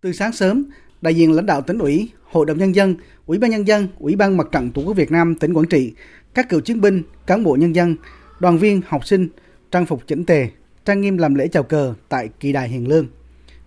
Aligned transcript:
Từ 0.00 0.12
sáng 0.12 0.32
sớm, 0.32 0.64
đại 1.02 1.14
diện 1.14 1.32
lãnh 1.32 1.46
đạo 1.46 1.62
tỉnh 1.62 1.78
ủy, 1.78 2.10
Hội 2.24 2.46
đồng 2.46 2.58
nhân 2.58 2.74
dân, 2.74 2.94
Ủy 3.26 3.38
ban 3.38 3.50
nhân 3.50 3.66
dân, 3.66 3.88
Ủy 3.98 4.16
ban 4.16 4.36
Mặt 4.36 4.46
trận 4.52 4.70
Tổ 4.70 4.82
quốc 4.82 4.96
Việt 4.96 5.10
Nam 5.10 5.34
tỉnh 5.34 5.54
Quảng 5.54 5.66
Trị, 5.66 5.92
các 6.34 6.48
cựu 6.48 6.60
chiến 6.60 6.80
binh, 6.80 7.02
cán 7.26 7.44
bộ 7.44 7.56
nhân 7.56 7.74
dân, 7.74 7.96
đoàn 8.40 8.58
viên, 8.58 8.80
học 8.86 9.06
sinh 9.06 9.28
trang 9.70 9.86
phục 9.86 10.06
chỉnh 10.06 10.24
tề, 10.24 10.48
trang 10.84 11.00
nghiêm 11.00 11.18
làm 11.18 11.34
lễ 11.34 11.48
chào 11.48 11.62
cờ 11.62 11.94
tại 12.08 12.28
kỳ 12.40 12.52
đài 12.52 12.68
Hiền 12.68 12.88
Lương. 12.88 13.06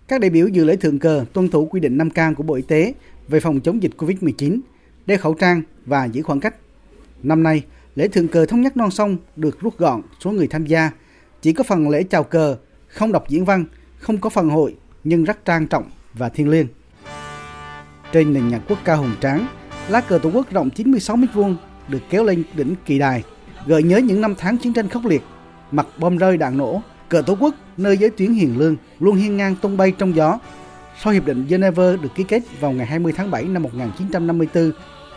Các 0.08 0.20
đại 0.20 0.30
biểu 0.30 0.48
dự 0.48 0.64
lễ 0.64 0.76
thượng 0.76 0.98
cờ 0.98 1.24
tuân 1.32 1.48
thủ 1.48 1.66
quy 1.66 1.80
định 1.80 1.98
5K 1.98 2.34
của 2.34 2.42
Bộ 2.42 2.54
Y 2.54 2.62
tế 2.62 2.94
về 3.28 3.40
phòng 3.40 3.60
chống 3.60 3.82
dịch 3.82 3.92
COVID-19, 3.96 4.60
đeo 5.06 5.18
khẩu 5.18 5.34
trang 5.34 5.62
và 5.86 6.04
giữ 6.04 6.22
khoảng 6.22 6.40
cách. 6.40 6.54
Năm 7.22 7.42
nay, 7.42 7.64
lễ 7.94 8.08
thượng 8.08 8.28
cờ 8.28 8.46
thống 8.46 8.60
nhất 8.60 8.76
non 8.76 8.90
sông 8.90 9.16
được 9.36 9.60
rút 9.60 9.78
gọn 9.78 10.02
số 10.24 10.30
người 10.30 10.46
tham 10.46 10.66
gia, 10.66 10.90
chỉ 11.42 11.52
có 11.52 11.64
phần 11.64 11.88
lễ 11.88 12.02
chào 12.02 12.24
cờ, 12.24 12.56
không 12.88 13.12
đọc 13.12 13.28
diễn 13.28 13.44
văn, 13.44 13.64
không 13.98 14.18
có 14.18 14.30
phần 14.30 14.50
hội 14.50 14.76
nhưng 15.04 15.24
rất 15.24 15.44
trang 15.44 15.66
trọng 15.66 15.84
và 16.14 16.28
thiêng 16.28 16.48
liêng. 16.48 16.66
Trên 18.12 18.32
nền 18.32 18.48
nhạc 18.48 18.60
quốc 18.68 18.78
ca 18.84 18.94
hùng 18.94 19.14
tráng, 19.20 19.46
lá 19.88 20.00
cờ 20.00 20.18
Tổ 20.18 20.30
quốc 20.30 20.50
rộng 20.50 20.70
96 20.70 21.16
m2 21.16 21.54
được 21.88 22.02
kéo 22.10 22.24
lên 22.24 22.42
đỉnh 22.54 22.74
kỳ 22.84 22.98
đài, 22.98 23.22
gợi 23.66 23.82
nhớ 23.82 23.98
những 23.98 24.20
năm 24.20 24.34
tháng 24.38 24.58
chiến 24.58 24.72
tranh 24.72 24.88
khốc 24.88 25.04
liệt, 25.04 25.22
mặt 25.70 25.86
bom 25.98 26.16
rơi 26.18 26.36
đạn 26.36 26.58
nổ, 26.58 26.82
cờ 27.08 27.22
Tổ 27.22 27.36
quốc 27.40 27.54
nơi 27.76 27.96
giới 27.96 28.10
tuyến 28.10 28.32
hiền 28.32 28.58
lương 28.58 28.76
luôn 29.00 29.16
hiên 29.16 29.36
ngang 29.36 29.56
tung 29.56 29.76
bay 29.76 29.92
trong 29.98 30.16
gió. 30.16 30.38
Sau 31.02 31.12
hiệp 31.12 31.26
định 31.26 31.46
Geneva 31.48 31.96
được 32.02 32.14
ký 32.14 32.24
kết 32.24 32.42
vào 32.60 32.72
ngày 32.72 32.86
20 32.86 33.12
tháng 33.16 33.30
7 33.30 33.44
năm 33.44 33.62
1954, 33.62 34.72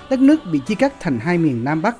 đất 0.09 0.20
nước 0.20 0.39
bị 0.52 0.59
chia 0.59 0.75
cắt 0.75 0.94
thành 1.00 1.20
hai 1.20 1.38
miền 1.38 1.64
Nam 1.64 1.81
Bắc. 1.81 1.95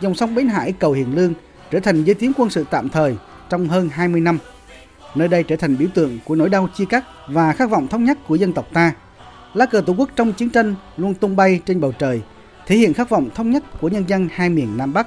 Dòng 0.00 0.14
sông 0.14 0.34
Bến 0.34 0.48
Hải 0.48 0.72
cầu 0.72 0.92
Hiền 0.92 1.14
Lương 1.14 1.34
trở 1.70 1.80
thành 1.80 2.04
giới 2.04 2.14
tuyến 2.14 2.32
quân 2.36 2.50
sự 2.50 2.64
tạm 2.70 2.88
thời 2.88 3.16
trong 3.48 3.68
hơn 3.68 3.88
20 3.88 4.20
năm. 4.20 4.38
Nơi 5.14 5.28
đây 5.28 5.42
trở 5.42 5.56
thành 5.56 5.78
biểu 5.78 5.88
tượng 5.94 6.18
của 6.24 6.34
nỗi 6.34 6.48
đau 6.48 6.68
chia 6.76 6.84
cắt 6.84 7.04
và 7.28 7.52
khát 7.52 7.70
vọng 7.70 7.88
thống 7.88 8.04
nhất 8.04 8.18
của 8.26 8.34
dân 8.34 8.52
tộc 8.52 8.68
ta. 8.72 8.92
Lá 9.54 9.66
cờ 9.66 9.80
Tổ 9.80 9.94
quốc 9.98 10.08
trong 10.16 10.32
chiến 10.32 10.50
tranh 10.50 10.74
luôn 10.96 11.14
tung 11.14 11.36
bay 11.36 11.60
trên 11.66 11.80
bầu 11.80 11.92
trời, 11.98 12.22
thể 12.66 12.76
hiện 12.76 12.94
khát 12.94 13.08
vọng 13.08 13.30
thống 13.34 13.50
nhất 13.50 13.80
của 13.80 13.88
nhân 13.88 14.04
dân 14.08 14.28
hai 14.32 14.48
miền 14.50 14.76
Nam 14.76 14.92
Bắc. 14.92 15.06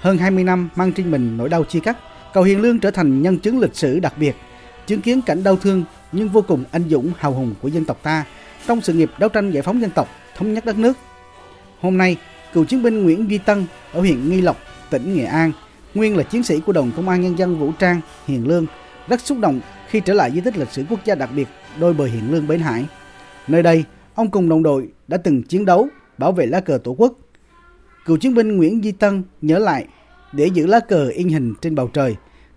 Hơn 0.00 0.18
20 0.18 0.44
năm 0.44 0.68
mang 0.76 0.92
trên 0.92 1.10
mình 1.10 1.36
nỗi 1.36 1.48
đau 1.48 1.64
chia 1.64 1.80
cắt, 1.80 1.96
cầu 2.34 2.42
Hiền 2.42 2.60
Lương 2.60 2.78
trở 2.78 2.90
thành 2.90 3.22
nhân 3.22 3.38
chứng 3.38 3.58
lịch 3.60 3.76
sử 3.76 4.00
đặc 4.00 4.18
biệt, 4.18 4.36
chứng 4.86 5.00
kiến 5.00 5.22
cảnh 5.22 5.42
đau 5.42 5.56
thương 5.56 5.84
nhưng 6.12 6.28
vô 6.28 6.42
cùng 6.48 6.64
anh 6.70 6.82
dũng 6.88 7.12
hào 7.18 7.32
hùng 7.32 7.54
của 7.62 7.68
dân 7.68 7.84
tộc 7.84 7.98
ta 8.02 8.24
trong 8.66 8.80
sự 8.80 8.92
nghiệp 8.92 9.10
đấu 9.18 9.28
tranh 9.28 9.50
giải 9.50 9.62
phóng 9.62 9.80
dân 9.80 9.90
tộc, 9.90 10.08
thống 10.36 10.54
nhất 10.54 10.64
đất 10.64 10.78
nước. 10.78 10.96
Hôm 11.80 11.98
nay, 11.98 12.16
cựu 12.52 12.64
chiến 12.64 12.82
binh 12.82 13.02
Nguyễn 13.02 13.30
Duy 13.30 13.38
Tân 13.38 13.66
ở 13.92 14.00
huyện 14.00 14.30
Nghi 14.30 14.40
Lộc, 14.40 14.56
tỉnh 14.90 15.14
Nghệ 15.14 15.24
An, 15.24 15.52
nguyên 15.94 16.16
là 16.16 16.22
chiến 16.22 16.42
sĩ 16.42 16.60
của 16.60 16.72
đồn 16.72 16.90
Công 16.96 17.08
an 17.08 17.20
Nhân 17.20 17.38
dân 17.38 17.58
Vũ 17.58 17.72
trang 17.78 18.00
Hiền 18.26 18.48
Lương, 18.48 18.66
rất 19.08 19.20
xúc 19.20 19.38
động 19.38 19.60
khi 19.88 20.00
trở 20.00 20.14
lại 20.14 20.30
di 20.30 20.40
tích 20.40 20.56
lịch 20.56 20.70
sử 20.70 20.84
quốc 20.90 21.00
gia 21.04 21.14
đặc 21.14 21.30
biệt 21.36 21.48
đôi 21.80 21.94
bờ 21.94 22.04
hiện 22.04 22.32
Lương 22.32 22.48
Bến 22.48 22.60
Hải. 22.60 22.86
Nơi 23.48 23.62
đây, 23.62 23.84
ông 24.14 24.30
cùng 24.30 24.48
đồng 24.48 24.62
đội 24.62 24.88
đã 25.08 25.16
từng 25.16 25.42
chiến 25.42 25.64
đấu 25.64 25.88
bảo 26.18 26.32
vệ 26.32 26.46
lá 26.46 26.60
cờ 26.60 26.78
Tổ 26.84 26.94
quốc. 26.98 27.12
Cựu 28.04 28.16
chiến 28.16 28.34
binh 28.34 28.56
Nguyễn 28.56 28.84
Duy 28.84 28.92
Tân 28.92 29.22
nhớ 29.42 29.58
lại 29.58 29.86
để 30.32 30.46
giữ 30.46 30.66
lá 30.66 30.80
cờ 30.80 31.08
in 31.08 31.28
hình 31.28 31.54
trên 31.60 31.74
bầu 31.74 31.88
trời. 31.88 32.16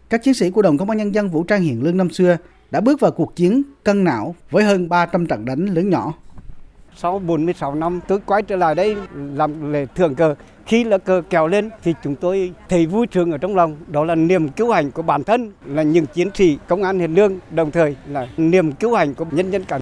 Các 0.09 0.23
chiến 0.23 0.33
sĩ 0.33 0.49
của 0.49 0.61
đồng 0.61 0.77
Công 0.77 0.89
an 0.89 0.97
Nhân 0.97 1.13
dân 1.13 1.29
Vũ 1.29 1.43
trang 1.43 1.61
Hiền 1.61 1.83
Lương 1.83 1.97
năm 1.97 2.09
xưa 2.09 2.37
đã 2.71 2.81
bước 2.81 2.99
vào 2.99 3.11
cuộc 3.11 3.35
chiến 3.35 3.63
cân 3.83 4.03
não 4.03 4.35
với 4.51 4.63
hơn 4.63 4.89
300 4.89 5.25
trận 5.25 5.45
đánh 5.45 5.65
lớn 5.65 5.89
nhỏ. 5.89 6.13
Sau 6.97 7.19
46 7.19 7.75
năm 7.75 7.99
tôi 8.07 8.19
quay 8.25 8.41
trở 8.41 8.55
lại 8.55 8.75
đây 8.75 8.95
làm 9.33 9.73
lễ 9.73 9.85
thưởng 9.95 10.15
cờ. 10.15 10.35
Khi 10.65 10.83
lá 10.83 10.97
cờ 10.97 11.21
kéo 11.29 11.47
lên 11.47 11.69
thì 11.83 11.93
chúng 12.03 12.15
tôi 12.15 12.53
thấy 12.69 12.85
vui 12.85 13.07
sướng 13.11 13.31
ở 13.31 13.37
trong 13.37 13.55
lòng. 13.55 13.75
Đó 13.87 14.03
là 14.03 14.15
niềm 14.15 14.49
cứu 14.49 14.71
hành 14.71 14.91
của 14.91 15.01
bản 15.01 15.23
thân, 15.23 15.51
là 15.65 15.83
những 15.83 16.05
chiến 16.05 16.29
sĩ 16.33 16.57
công 16.67 16.83
an 16.83 16.99
hiền 16.99 17.15
lương, 17.15 17.39
đồng 17.51 17.71
thời 17.71 17.95
là 18.09 18.27
niềm 18.37 18.71
cứu 18.71 18.95
hành 18.95 19.13
của 19.13 19.25
nhân 19.31 19.51
dân 19.51 19.63
cả 19.63 19.73